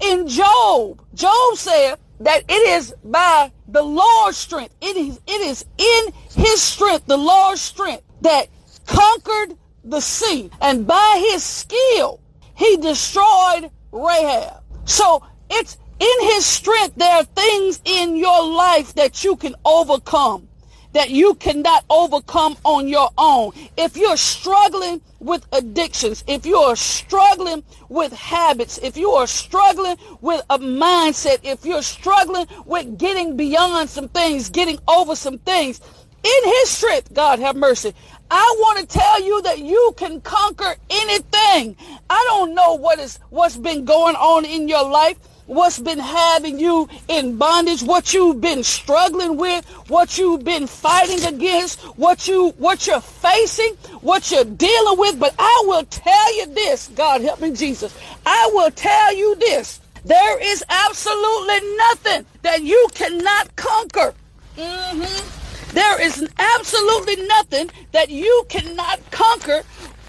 In 0.00 0.28
Job, 0.28 1.02
Job 1.14 1.56
said 1.56 1.96
that 2.20 2.44
it 2.48 2.68
is 2.68 2.94
by 3.04 3.50
the 3.66 3.82
Lord's 3.82 4.36
strength. 4.36 4.74
It 4.80 4.96
is, 4.96 5.20
it 5.26 5.40
is 5.40 5.64
in 5.78 6.12
his 6.34 6.62
strength, 6.62 7.06
the 7.06 7.16
Lord's 7.16 7.60
strength, 7.60 8.04
that 8.20 8.46
conquered 8.86 9.56
the 9.84 10.00
sea. 10.00 10.50
And 10.60 10.86
by 10.86 11.26
his 11.30 11.42
skill, 11.42 12.20
he 12.54 12.76
destroyed 12.76 13.70
Rahab. 13.92 14.62
So 14.84 15.22
it's 15.50 15.76
in 16.00 16.28
his 16.30 16.44
strength, 16.44 16.96
there 16.96 17.14
are 17.14 17.24
things 17.24 17.80
in 17.84 18.16
your 18.16 18.44
life 18.44 18.94
that 18.94 19.22
you 19.22 19.36
can 19.36 19.54
overcome, 19.64 20.48
that 20.92 21.10
you 21.10 21.34
cannot 21.34 21.84
overcome 21.88 22.56
on 22.64 22.88
your 22.88 23.08
own. 23.16 23.52
If 23.76 23.96
you're 23.96 24.16
struggling 24.16 25.00
with 25.20 25.46
addictions, 25.52 26.24
if 26.26 26.44
you 26.44 26.56
are 26.56 26.74
struggling 26.74 27.62
with 27.88 28.12
habits, 28.12 28.78
if 28.78 28.96
you 28.96 29.10
are 29.12 29.28
struggling 29.28 29.96
with 30.20 30.42
a 30.50 30.58
mindset, 30.58 31.38
if 31.44 31.64
you're 31.64 31.82
struggling 31.82 32.46
with 32.66 32.98
getting 32.98 33.36
beyond 33.36 33.88
some 33.88 34.08
things, 34.08 34.50
getting 34.50 34.80
over 34.88 35.14
some 35.14 35.38
things, 35.38 35.80
in 36.24 36.44
his 36.44 36.70
strength, 36.70 37.12
God 37.12 37.38
have 37.40 37.56
mercy. 37.56 37.94
I 38.30 38.54
want 38.60 38.78
to 38.78 38.86
tell 38.86 39.22
you 39.22 39.42
that 39.42 39.58
you 39.58 39.92
can 39.96 40.20
conquer 40.22 40.74
anything. 40.88 41.76
I 42.08 42.24
don't 42.28 42.54
know 42.54 42.74
what 42.74 42.98
is 42.98 43.18
what's 43.28 43.56
been 43.56 43.84
going 43.84 44.16
on 44.16 44.46
in 44.46 44.68
your 44.68 44.88
life, 44.88 45.18
what's 45.46 45.78
been 45.78 45.98
having 45.98 46.58
you 46.58 46.88
in 47.08 47.36
bondage, 47.36 47.82
what 47.82 48.14
you've 48.14 48.40
been 48.40 48.64
struggling 48.64 49.36
with, 49.36 49.66
what 49.88 50.16
you've 50.16 50.44
been 50.44 50.66
fighting 50.66 51.22
against, 51.24 51.80
what 51.98 52.26
you 52.26 52.50
what 52.56 52.86
you're 52.86 53.02
facing, 53.02 53.74
what 54.00 54.30
you're 54.30 54.44
dealing 54.44 54.98
with, 54.98 55.20
but 55.20 55.34
I 55.38 55.64
will 55.66 55.84
tell 55.84 56.36
you 56.36 56.46
this, 56.54 56.88
God 56.88 57.20
help 57.20 57.40
me 57.40 57.52
Jesus. 57.52 57.94
I 58.24 58.50
will 58.54 58.70
tell 58.70 59.14
you 59.14 59.34
this. 59.36 59.80
There 60.04 60.40
is 60.40 60.64
absolutely 60.68 61.76
nothing 61.76 62.26
that 62.42 62.62
you 62.62 62.88
cannot 62.94 63.54
conquer. 63.56 64.14
Mm-hmm. 64.56 65.41
There 65.72 66.02
is 66.02 66.28
absolutely 66.38 67.26
nothing 67.26 67.70
that 67.92 68.10
you 68.10 68.44
cannot 68.48 69.00
conquer 69.10 69.62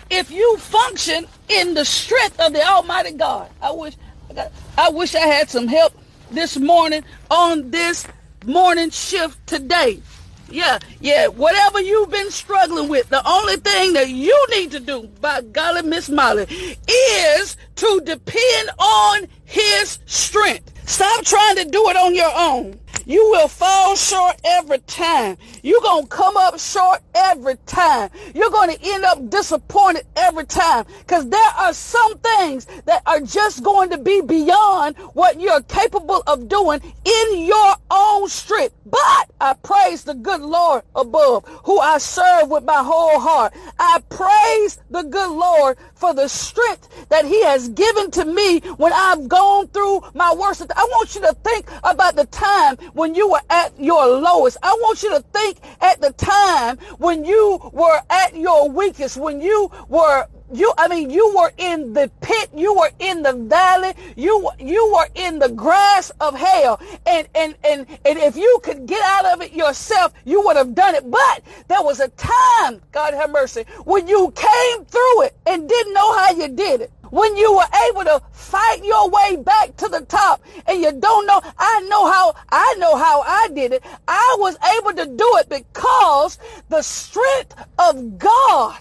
if 0.10 0.30
you 0.30 0.58
function 0.58 1.26
in 1.48 1.74
the 1.74 1.86
strength 1.86 2.40
of 2.40 2.54
the 2.54 2.64
Almighty 2.64 3.14
God. 3.14 3.50
I 3.62 3.72
wish 3.72 3.96
I, 4.30 4.34
got, 4.34 4.52
I 4.78 4.90
wish 4.90 5.16
I 5.16 5.20
had 5.20 5.50
some 5.50 5.68
help 5.68 5.94
this 6.32 6.58
morning 6.58 7.04
on 7.32 7.72
this 7.72 8.06
morning 8.46 8.90
shift 8.90 9.46
today. 9.48 10.02
Yeah, 10.50 10.80
yeah, 11.00 11.28
whatever 11.28 11.82
you've 11.82 12.12
been 12.12 12.30
struggling 12.30 12.90
with, 12.90 13.10
the 13.10 13.28
only 13.28 13.56
thing 13.56 13.94
that 13.94 14.10
you 14.10 14.48
need 14.52 14.72
to 14.72 14.80
do, 14.80 15.10
by 15.22 15.42
golly, 15.42 15.82
Miss 15.82 16.10
Molly, 16.10 16.44
is 16.44 17.58
to 17.78 18.02
depend 18.06 18.70
on 18.78 19.28
his 19.46 20.00
strength. 20.06 20.72
Stop 20.88 21.24
trying 21.24 21.56
to 21.56 21.66
do 21.66 21.90
it 21.90 21.96
on 21.96 22.14
your 22.14 22.32
own. 22.36 22.80
You 23.06 23.32
will 23.32 23.48
fall 23.48 23.96
short 23.96 24.40
every 24.46 24.80
time. 24.80 25.38
You're 25.62 25.82
going 25.82 26.04
to 26.04 26.10
come 26.10 26.38
up 26.38 26.60
short 26.60 27.02
every 27.14 27.56
time. 27.66 28.10
You're 28.34 28.50
going 28.50 28.76
to 28.76 28.80
end 28.82 29.04
up 29.04 29.30
disappointed 29.30 30.06
every 30.16 30.46
time 30.46 30.86
because 31.00 31.30
there 31.30 31.50
are 31.58 31.74
some 31.74 32.18
things 32.20 32.66
that 32.86 33.02
are 33.06 33.20
just 33.20 33.64
going 33.64 33.90
to 33.90 33.98
be 33.98 34.22
beyond 34.22 34.98
what 35.14 35.40
you're 35.40 35.62
capable 35.64 36.24
of 36.28 36.48
doing 36.48 36.80
in 37.04 37.46
your 37.46 37.76
own 37.92 38.30
strength. 38.30 38.76
But 38.86 39.32
I 39.42 39.54
praise 39.62 40.04
the 40.04 40.14
good 40.14 40.42
Lord 40.42 40.84
above 40.96 41.46
who 41.66 41.80
I 41.80 41.98
serve 41.98 42.50
with 42.50 42.64
my 42.64 42.84
whole 42.84 43.20
heart. 43.20 43.54
I 43.80 44.02
praise 44.10 44.80
the 44.90 45.04
good 45.04 45.32
Lord 45.32 45.78
for 46.04 46.14
the 46.14 46.28
strength 46.28 47.08
that 47.08 47.24
he 47.24 47.42
has 47.46 47.70
given 47.70 48.12
to 48.12 48.26
me 48.26 48.60
when 48.76 48.92
I've 48.92 49.30
gone 49.30 49.70
through 49.70 50.02
my 50.14 50.34
worst. 50.34 50.62
I 50.76 50.84
want 50.84 51.16
you 51.16 51.22
to 51.22 51.34
think 51.46 51.66
about 51.82 52.18
the 52.18 52.26
time 52.26 52.76
when 52.92 53.16
you 53.16 53.30
were 53.30 53.40
at 53.50 53.72
your 53.80 54.06
lowest. 54.08 54.58
I 54.62 54.74
want 54.82 55.02
you 55.02 55.12
to 55.12 55.22
think 55.22 55.60
at 55.80 56.02
the 56.02 56.12
time 56.12 56.78
when 56.98 57.24
you 57.24 57.58
were 57.72 58.02
at 58.10 58.36
your 58.36 58.70
weakest, 58.70 59.16
when 59.16 59.40
you 59.40 59.72
were 59.88 60.28
you 60.54 60.72
i 60.78 60.88
mean 60.88 61.10
you 61.10 61.34
were 61.36 61.52
in 61.58 61.94
the 61.94 62.10
pit 62.22 62.50
you 62.54 62.74
were 62.74 62.92
in 63.00 63.24
the 63.24 63.34
valley 63.34 63.94
you 64.16 64.50
you 64.60 64.94
were 64.94 65.08
in 65.16 65.40
the 65.40 65.50
grass 65.50 66.12
of 66.20 66.36
hell. 66.36 66.80
And 67.06 67.28
and 67.36 67.56
and 67.64 67.88
and 68.06 68.18
if 68.20 68.36
you 68.36 68.60
could 68.64 68.86
get 68.86 69.04
out 69.04 69.34
of 69.34 69.42
it 69.42 69.54
yourself 69.54 70.14
you 70.26 70.42
would 70.46 70.58
have 70.58 70.76
done 70.76 70.96
it. 70.96 71.10
But 71.10 71.44
there 71.68 71.82
was 71.82 72.00
a 72.00 72.10
time 72.10 72.82
god 72.92 73.14
have 73.14 73.32
mercy 73.32 73.66
when 73.86 74.08
you 74.08 74.32
came 74.36 74.86
through 74.86 75.24
it 75.24 75.36
and 75.46 75.68
didn't 75.68 75.94
know 75.94 76.18
how 76.18 76.32
you 76.32 76.48
did 76.50 76.82
it. 76.82 76.92
When 77.10 77.38
you 77.38 77.54
were 77.54 77.68
able 77.90 78.04
to 78.06 78.22
fight 78.32 78.84
your 78.84 79.08
way 79.10 79.36
back 79.36 79.78
to 79.78 79.88
the 79.88 80.02
top 80.02 80.42
and 80.66 80.82
you 80.82 80.92
don't 80.92 81.28
know 81.28 81.42
i 81.60 81.88
know 81.88 82.12
how 82.12 82.34
i 82.50 82.76
know 82.80 82.96
how 82.96 83.22
i 83.22 83.50
did 83.54 83.74
it. 83.74 83.84
I 84.08 84.36
was 84.40 84.58
able 84.78 84.94
to 84.94 85.06
do 85.06 85.30
it 85.38 85.50
because 85.50 86.40
the 86.70 86.82
strength 86.82 87.56
of 87.78 88.18
god 88.18 88.80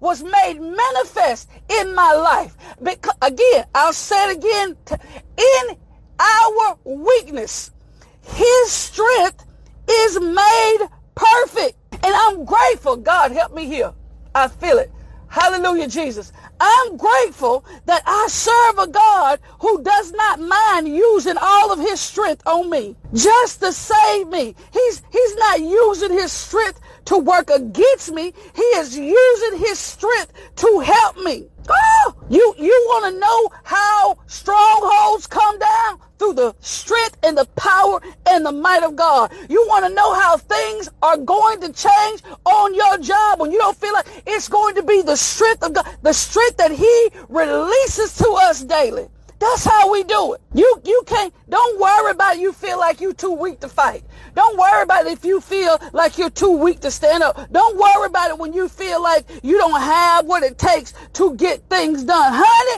was 0.00 0.22
made 0.22 0.60
manifest 0.60 1.48
in 1.68 1.94
my 1.94 2.12
life. 2.12 2.56
Because 2.82 3.14
again 3.22 3.64
i'll 3.74 3.92
say 3.92 4.30
it 4.30 4.36
again 4.38 4.76
in 5.36 5.76
our 6.18 6.78
weakness 6.84 7.70
his 8.22 8.70
strength 8.70 9.44
is 9.90 10.20
made 10.20 10.78
perfect. 11.14 11.76
And 11.92 12.14
i'm 12.14 12.44
grateful 12.44 12.96
god 12.96 13.32
help 13.32 13.54
me 13.54 13.66
here. 13.66 13.92
I 14.34 14.48
feel 14.48 14.78
it. 14.78 14.90
Hallelujah 15.28 15.88
jesus. 15.88 16.32
I'm 16.60 16.96
grateful 16.96 17.64
that 17.86 18.02
I 18.04 18.26
serve 18.28 18.78
a 18.78 18.90
God 18.90 19.38
who 19.60 19.82
does 19.82 20.12
not 20.12 20.40
mind 20.40 20.88
using 20.88 21.36
all 21.40 21.72
of 21.72 21.78
his 21.78 22.00
strength 22.00 22.42
on 22.46 22.68
me 22.68 22.96
just 23.14 23.60
to 23.60 23.72
save 23.72 24.28
me. 24.28 24.54
He's, 24.72 25.02
he's 25.10 25.36
not 25.36 25.60
using 25.60 26.12
his 26.12 26.32
strength 26.32 26.80
to 27.08 27.16
work 27.16 27.48
against 27.48 28.12
me. 28.12 28.34
He 28.54 28.62
is 28.62 28.96
using 28.96 29.58
his 29.58 29.78
strength 29.78 30.30
to 30.56 30.80
help 30.80 31.16
me. 31.24 31.46
Oh, 31.70 32.14
you, 32.28 32.54
you 32.58 32.84
want 32.88 33.14
to 33.14 33.18
know 33.18 33.50
how 33.64 34.18
strongholds 34.26 35.26
come 35.26 35.58
down? 35.58 36.00
Through 36.18 36.34
the 36.34 36.54
strength 36.60 37.16
and 37.22 37.38
the 37.38 37.46
power 37.56 38.02
and 38.26 38.44
the 38.44 38.52
might 38.52 38.82
of 38.82 38.94
God. 38.94 39.32
You 39.48 39.64
want 39.68 39.86
to 39.86 39.94
know 39.94 40.12
how 40.14 40.36
things 40.36 40.90
are 41.00 41.16
going 41.16 41.62
to 41.62 41.72
change 41.72 42.22
on 42.44 42.74
your 42.74 42.98
job 42.98 43.40
when 43.40 43.52
you 43.52 43.58
don't 43.58 43.76
feel 43.76 43.94
like 43.94 44.06
it's 44.26 44.48
going 44.48 44.74
to 44.74 44.82
be 44.82 45.00
the 45.00 45.16
strength 45.16 45.62
of 45.62 45.72
God, 45.72 45.86
the 46.02 46.12
strength 46.12 46.58
that 46.58 46.72
he 46.72 47.08
releases 47.30 48.18
to 48.18 48.28
us 48.42 48.64
daily. 48.64 49.08
That's 49.38 49.64
how 49.64 49.90
we 49.92 50.02
do 50.02 50.34
it. 50.34 50.40
You 50.52 50.80
you 50.84 51.02
can't 51.06 51.32
don't 51.48 51.80
worry 51.80 52.10
about 52.10 52.36
it. 52.36 52.40
you 52.40 52.52
feel 52.52 52.78
like 52.78 53.00
you're 53.00 53.12
too 53.12 53.32
weak 53.32 53.60
to 53.60 53.68
fight. 53.68 54.02
Don't 54.34 54.58
worry 54.58 54.82
about 54.82 55.06
it 55.06 55.12
if 55.12 55.24
you 55.24 55.40
feel 55.40 55.78
like 55.92 56.18
you're 56.18 56.30
too 56.30 56.56
weak 56.56 56.80
to 56.80 56.90
stand 56.90 57.22
up. 57.22 57.50
Don't 57.52 57.76
worry 57.78 58.06
about 58.06 58.30
it 58.30 58.38
when 58.38 58.52
you 58.52 58.68
feel 58.68 59.02
like 59.02 59.26
you 59.42 59.56
don't 59.58 59.80
have 59.80 60.26
what 60.26 60.42
it 60.42 60.58
takes 60.58 60.92
to 61.14 61.34
get 61.36 61.60
things 61.68 62.04
done. 62.04 62.32
Honey, 62.34 62.76